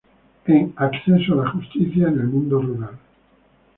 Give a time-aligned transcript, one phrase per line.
[0.47, 2.97] En: Acceso a la justicia en el mundo rural.